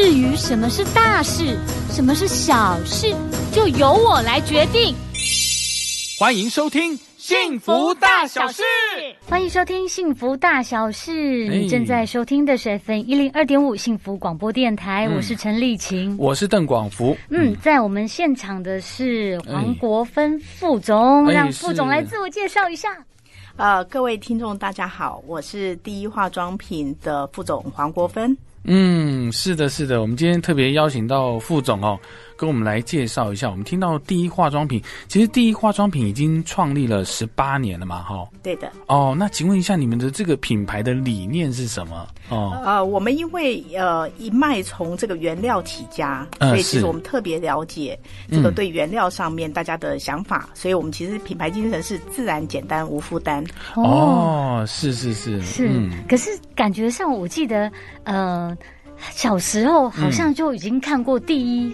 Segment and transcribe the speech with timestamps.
[0.00, 1.58] 嗯，至于什么是大事，
[1.90, 3.14] 什么是小事，
[3.52, 4.94] 就由我来决定。
[6.18, 8.62] 欢迎收听《幸福大小事》。
[9.28, 11.10] 欢迎收听《幸福大小事》，
[11.50, 17.14] 你正在收听的是 FM 一零二点五幸福广播电台，我是陈丽琴，我是邓广福。
[17.28, 22.88] 嗯，在我们现场的是黄国芬副总，让副总来自我介绍一下。
[23.56, 28.34] 呃，各位听众大家好，我是第一化妆品的副总黄国芬。
[28.64, 31.98] 嗯，是的，是的，我们今天特别邀请到副总哦。
[32.40, 38.26] 跟我们来介绍一下，我们听到第一化妆品，其实第一化妆品已经创立了十八年了嘛，哈。
[38.42, 38.72] 对的。
[38.86, 42.08] 哦，那请问一下，你们的这个品牌的理念是什么？
[42.30, 53.44] 哦，呃，我们因为呃一脉从这个原料起家，所以其实我们特别了解这个对原料上面大家的想法，所以我们其实品牌精神是自然、简单、无负担。
[53.74, 55.68] 哦，是是是是。
[56.08, 57.70] 可是感觉上，我记得
[58.04, 58.56] 呃
[59.10, 61.70] 小时候好像就已经看过第一。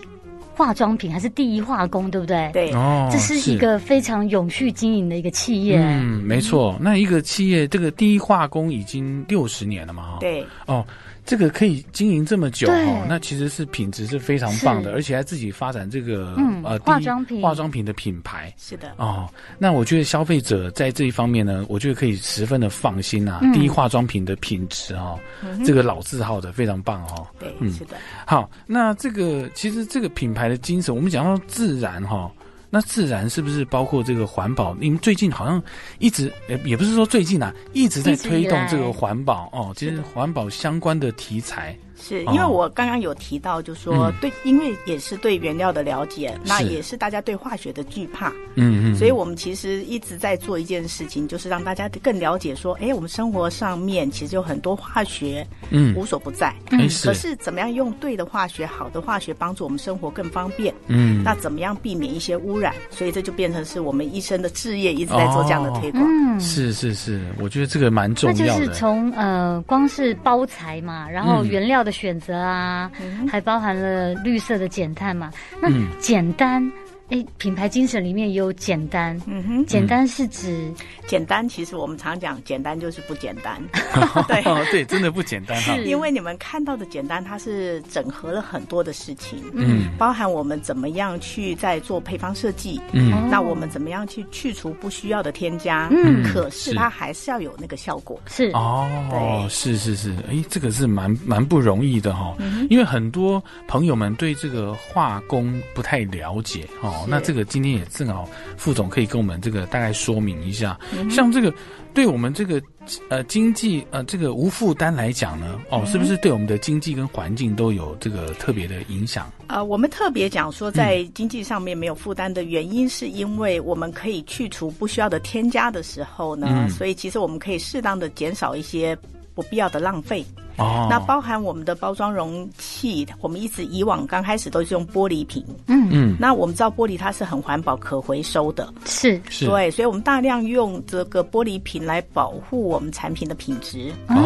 [0.56, 2.50] 化妆品还是第一化工，对不对？
[2.52, 5.78] 对，哦，这是一个非常永续经营的一个企业。
[5.78, 6.76] 嗯，没错。
[6.80, 10.16] 那一个企业，这个第一化工已经六十年了嘛？
[10.20, 10.84] 对，哦。
[11.28, 18.54] 这个可以经营这么久哦，那其实是品质是非常棒的，而且还自己发展这个呃化妆品化妆品的品牌。
[18.56, 23.40] 是的哦，那我觉得消费者在这一方面呢，我觉得可以十分的放心啊。
[23.52, 25.18] 第一化妆品的品质哦，
[25.64, 27.26] 这个老字号的非常棒哦。
[27.40, 27.96] 对，是的。
[28.24, 32.30] 好，那这个其实这个品牌的精神，我们讲到自然哈。
[32.68, 34.74] 那自然是不是包括这个环保？
[34.80, 35.62] 你们最近好像
[35.98, 41.76] 一直也也不是说最近啊，一直在推动这个环保哦，其实环保相关的题材。
[42.00, 62.74] 是因为我刚刚有提到，就说对，因为也是对原料的了解，那也是大家对化学的惧怕，嗯嗯，所以我们其实一直在做一件事情，就是让大家更了解说，哎，我们生活上面其实有很多化学，嗯，无所不在，嗯，可是怎么样用对的化学，好的化学帮助我们生活更方便，嗯，那怎么样避免一些污染？
[62.90, 72.90] 所以这就变成是我们医生的置业，一直在做这样的推广，嗯，是是是，我觉得这个蛮重要的，那就是从呃，光是包材嘛，然后原料的选择啊，
[73.30, 75.30] 还包含了绿色的减碳嘛，
[75.62, 75.70] 那
[76.00, 76.70] 简单。
[77.08, 79.16] 哎，品牌精神里面也有简单。
[79.26, 80.72] 嗯哼，简单是指
[81.06, 83.62] 简单，其实我们常讲，简单就是不简单。
[84.26, 85.76] 对 对，真的不简单哈。
[85.76, 89.38] 因为你们看到的简单，它是整合了很多的事情。
[89.52, 92.80] 嗯，包含我们怎么样去在做配方设计。
[92.92, 95.88] 嗯，那我们怎么样去去除不需要的添加？
[95.92, 98.20] 嗯，可是它还是要有那个效果。
[98.26, 100.10] 是哦，对，是是是。
[100.28, 102.34] 哎，这个是蛮蛮不容易的哈。
[102.68, 106.88] 因为很多朋友们对这个化工不太了解哈。
[106.88, 110.78] 哦，那这个今天也正好，副总可以跟我们这个大概说明一下，
[111.10, 111.52] 像这个
[111.92, 112.62] 对我们这个
[113.08, 119.30] 呃经济呃这个无负担来讲呢，哦，是不是对我们的经济跟环境都有这个特别的影响？
[119.48, 128.96] 呃，我们特别讲说，在经济上面没有负担的原因，是因为我们可以去除不需要的添加的时候呢，所以其实我们可以适当的减少一些
[129.36, 130.24] 不必要的浪费。
[130.56, 135.86] 哦，那包含我们的包装容器，我们一直以往刚开始都是用玻璃瓶，嗯。
[135.92, 139.20] 嗯，那我们知道玻璃它是很环保、可回收的，是。
[139.28, 144.16] 是，对，所以我们大量用这个玻璃瓶来保护我们产品的品质，哦，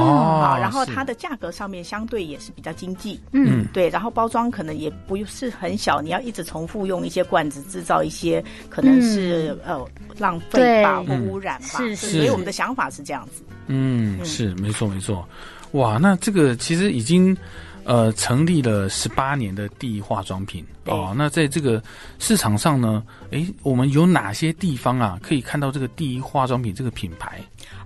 [0.41, 9.84] 好，然后它的价格上面相对也是比较经济，嗯，对，然后包装可能也不是很小，你要一直重复用一些罐子制造一些可能是呃
[10.16, 13.42] 浪费吧或污染吧，是是，所以我们的想法是这样子，
[13.72, 15.25] 嗯，是没错没错。
[15.72, 17.36] 哇，那这个其实已经，
[17.84, 21.15] 呃，成立了十八年的第一化妆品哦。
[21.16, 21.80] 那在这个
[22.18, 23.00] 市场上呢，
[23.30, 27.41] 哎，我们有哪些地方啊可以看到这个第一化妆品这个品牌？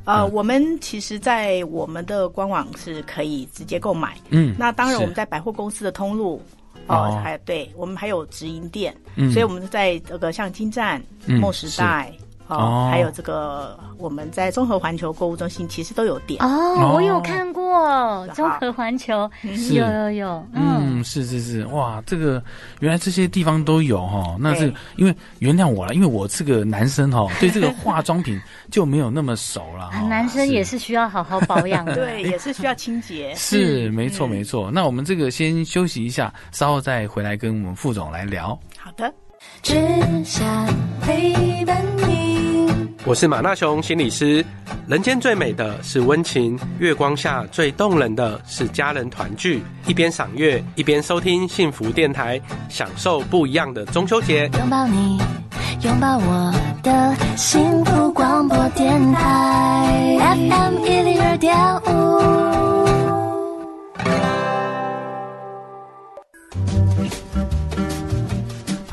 [0.07, 4.17] 呃，我们其实，在我们的官网是可以直接购买。
[4.31, 6.43] 嗯，那当然我们在百货公司的通路
[6.87, 8.97] 哦，还对我们还有直营店，
[9.31, 12.11] 所以我们在这个像金站、梦时代。
[12.47, 22.43] 哦，还有这个我们在综合环球购物中心其实都有店哦，我有看过综合环球，有有有，嗯，是是是，哇，这个
[22.81, 28.39] 原来这些地方都有哈，那是因为原谅我了，因为我是个男生哈， 对这个化妆品
[28.71, 29.91] 就没有那么熟了。
[30.09, 33.35] 男生也是需要好好保养的， 对，也是需要清洁。
[33.37, 34.71] 是，没错没错。
[34.71, 38.59] 那我们这个先休息一下，稍后再回来跟我们副总来聊。
[38.79, 39.13] 好的。
[39.63, 39.75] 只
[40.25, 40.67] 想
[41.03, 42.34] 陪伴你。
[43.07, 44.43] 我是马纳雄心理师。
[44.89, 49.63] 人间最美的是温情，月光下最动人的是家人团聚。
[49.87, 52.41] 一边赏月，一边收听幸福电台，
[52.71, 54.51] 享受不一样的中秋节。
[54.59, 55.19] 拥抱你，
[55.83, 60.17] 拥抱我的幸福广播电台。
[60.19, 63.04] FM 一零二点五。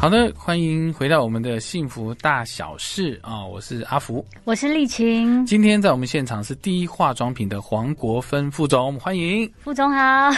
[0.02, 3.46] 好的，欢迎回到我们的幸福大小事啊！
[3.46, 5.46] 我是阿福，我是丽琴。
[5.46, 10.32] 今天在我们现场是第一化妆品的黄国芬副总，欢迎副总好，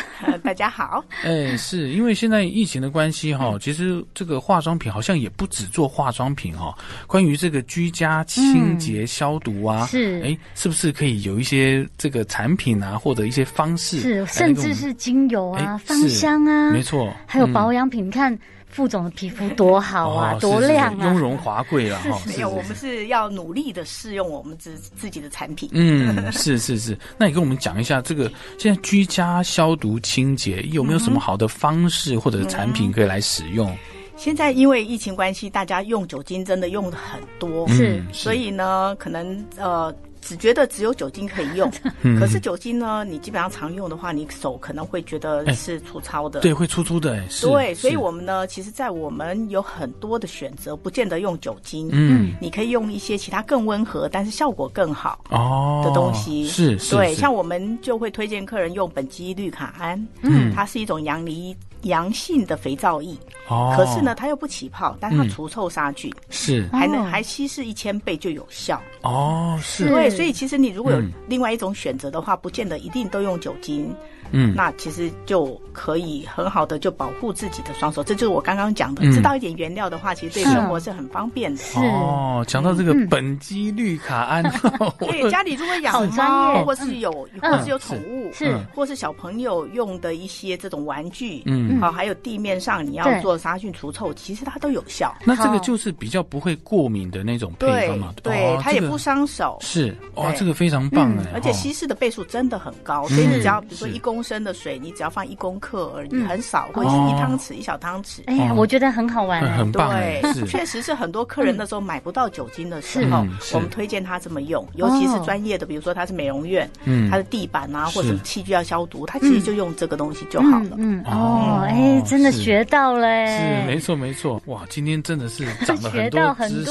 [0.43, 1.01] 大家好。
[1.23, 6.77] 哎，是因为现在疫情的关系哈，其实这个化妆品好像也不止做化妆品哈，
[7.07, 18.37] 关于这个居家清洁消毒啊，是哎，是不是可以有一些这个产品啊，或者一些方式，是甚至是精油啊、芳香啊，没错，还有保养品，你看。
[18.73, 22.01] 副总的皮肤多好啊，多亮啊，雍容华贵啊！
[22.03, 25.69] 哈，没有，我们是要努力的试用我们自自己的产品。
[25.71, 26.97] 嗯，是是是。
[27.17, 33.71] 那你跟我们讲一下，这个现在居家消毒清洁有没有什么好的方式或者产品可以来使用？
[34.15, 39.93] 现在因为疫情关系，大家用酒精真的用的很多，是，所以呢，可能呃。
[40.23, 41.69] 只觉得只有酒精可以用，
[42.19, 43.03] 可是酒精呢？
[43.03, 47.19] 你基本上常用的话，你手可能会觉得是粗糙的，对，会粗粗的。
[47.41, 56.47] 对，所以我们呢，其实，在我们有很多的选择，不见得用酒精，嗯，你可以用一些其他更温和，但是效果更好哦的东西。
[56.47, 61.55] 是，对，像我们就会推荐客人用苯基氯卡胺，嗯，它是一种阳离。
[61.83, 63.15] 阳性的肥皂液，
[63.47, 66.67] 哦，可是呢，它又不起泡，但它除臭杀菌，是。
[66.71, 68.81] 还能还稀释一千倍就有效。
[69.01, 69.87] 哦，是。
[69.87, 73.93] 对，所以其实你如果有另外一种选择的话，不见得一定都用酒精。
[74.35, 81.61] 嗯，那其实就可以很好的就保护自己的双手，这就是我刚刚讲的，知道一点原料的话，其实对生活是很方便的。
[81.61, 81.77] 是。
[81.79, 84.41] 哦，讲到这个苯基氯卡胺，
[84.97, 88.57] 对家里如果养猫，或是有或是有宠物，是。
[88.73, 95.13] 或是小朋友用的一些这种玩具，嗯，好，还有地面上你要做杀菌除臭，其实它都有效。
[95.23, 98.13] 那这个就是比较不会过敏的那种配方嘛？
[98.23, 99.57] 对，它也不伤手。
[99.61, 104.23] 是哇，这个非常棒哎，而且稀释的倍数真的很高，所以你只要比如说一公。
[104.23, 108.21] 升的水，你只要放一公克而已，很少，或者是一汤匙、一小汤匙。
[108.27, 109.89] 哎呀，我觉得很好玩，很棒。
[109.89, 114.65] 对，确实是很多客人那时候买不到酒精的时候，我们推荐他这么用。
[114.75, 120.77] 尤其是专业的，比如说他是美容院，嗯，他的地板啊或者器具要消毒，他其实就用这个东西就好了。
[120.77, 124.41] 嗯哦，哎，真的学到了，是没错没错。
[124.45, 126.65] 哇，今天真的是 长了很多知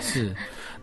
[0.00, 0.34] 是。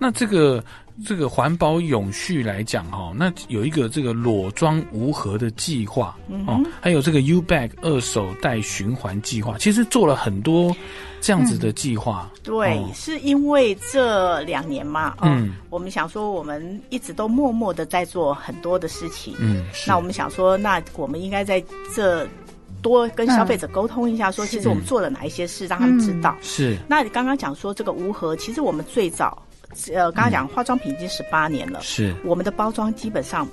[0.03, 0.63] 那这个
[1.05, 6.17] 这个环保永续来讲哈，那有一个这个裸装无核的计划
[6.47, 10.75] 哦，还有这个 U Bag 二手袋循环计划，其实做了很多
[11.21, 12.27] 这样子的计划。
[12.41, 21.63] 对，是因为这两年嘛，嗯，我们想说我们一直都默默的在做很多的事情，嗯，那我们想说，那我们应该在
[21.95, 22.27] 这
[22.81, 26.35] 多跟消费者沟通一下，说其实我们做了哪一些事，让他们知道。
[26.41, 26.77] 是。
[26.87, 29.41] 那你刚刚讲说这个无核，其实我们最早。
[29.93, 33.47] 呃，刚刚讲化妆品已经十八年了，是我们的包装基本上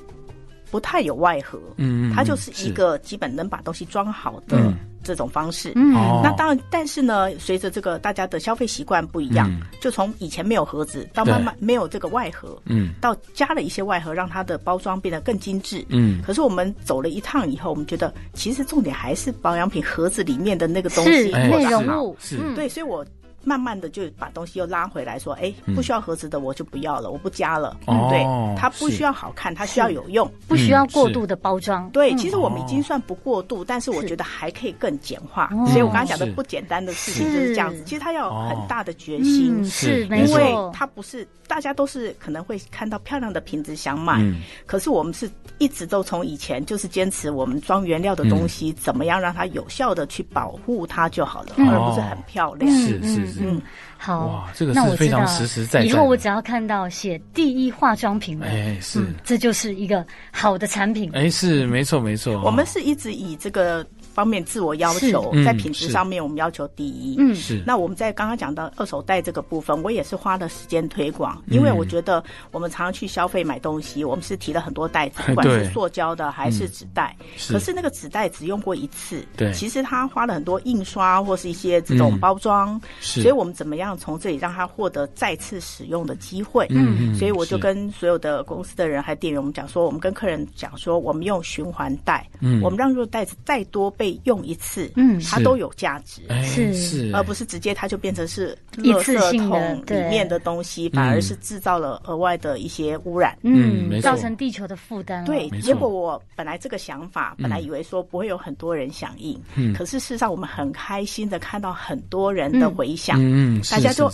[0.69, 4.59] 不太有外盒，嗯，它就是一个基本能把东西装好的
[5.09, 5.73] 这种方式。
[5.75, 9.51] 嗯，那当然，但是呢，随着这个大家的消费习惯不一样，
[9.81, 15.83] 就从以前没有盒子到慢慢没有这个外盒，嗯，到加了一些外盒，让它的包装变得更精致。
[15.89, 21.31] 嗯，可是我们走了一趟以后，我们觉得其实重点还是保养品盒子里面的那个东西。
[21.31, 22.37] 内容物，是。
[22.55, 23.03] 对，所以我。
[23.49, 27.75] 慢慢的就把东西又拉回来，说，哎，不需要盒子的我就不要了，我不加了。
[28.11, 28.23] 对，
[28.59, 31.89] 它不需要好看，它需要有用，不需要过度的包装。
[31.89, 35.49] 对，其实我们已经算不过度，但是我觉得还可以更简化。
[35.69, 37.83] 所以我刚刚讲的不简单的事情就是这样子。
[37.85, 44.23] 其实它要有很大的决心，是，因为它不是大家都是可能会看到漂亮的瓶子想买，
[44.67, 52.71] 可是我们是一直都从以前就是坚持我们装原料的东西怎么样让它有效的去保护它就好了，而不是很漂亮。
[52.79, 53.45] 是是是。
[53.47, 53.63] 嗯，
[53.97, 55.87] 好，哇，这个是非常实实在在。
[55.87, 61.11] 以后我只要看到写第一化妆品，哎，是，这就是一个好的产品。
[61.15, 62.41] 哎，是，没错，没错。
[62.43, 63.87] 我们是一直以这个。
[64.19, 67.15] 方面自我要求，在品质上面我们要求第一。
[67.21, 67.63] 嗯，是。
[67.65, 72.21] 那我们在刚刚讲到二手袋这个部分，我也是花了时间推广，因为我觉得
[72.51, 77.17] 我们常常去消费买东西，我们是提了很多袋子， 不管是塑胶的还是纸袋，
[77.49, 86.67] 可是那个纸袋只用过一次，对，其实它花了很多印刷或是一些这种包装，所以我们怎么样从这里让它获得再次使用的机会？
[86.71, 96.75] 嗯，所以我就跟所有的公司的人还店员，我们讲说，我们跟客人讲说，我们用循环袋，嗯，我们让这个袋子再多被用一次，嗯，它都有价值，是。
[96.75, 105.25] 是，而不是直接它就变成是一次性的里面的东西，反而是制造了额外的一些污染，嗯，造成地球的负担。
[105.25, 114.11] 对，结果我本来这个想法，本来以为说不会有很多人响应，嗯，可是事实上我们很开心的看到很多人的回响，嗯，大家就。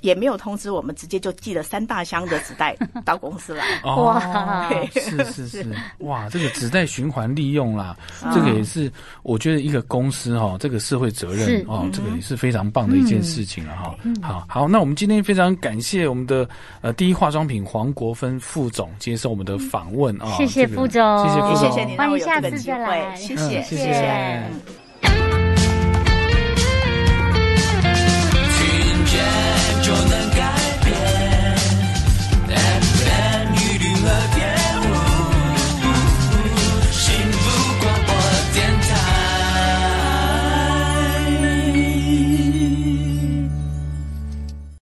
[0.00, 3.64] 也没有通知我们，直接就寄了三大箱的纸袋 到公司来。
[3.84, 5.66] 哇，是是是，
[6.00, 7.96] 哇，这个纸袋循环利用啦，
[8.34, 8.90] 这个也是
[9.22, 13.94] 我觉得一个公司哈，这个社会责任哦，这个也是非常棒的一件事情了哈。
[14.22, 16.48] 好好，那我们今天非常感谢我们的
[16.80, 23.62] 呃第一化妆品黄国芬副总接受我们的访问啊，谢谢副总，谢谢副总，谢谢你欢迎下次再来，谢谢。
[23.62, 24.87] 谢谢。